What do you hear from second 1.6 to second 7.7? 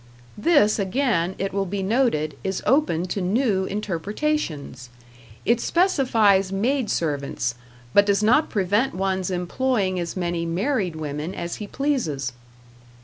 be noted, is open to new interpretations. It specifies maidservants,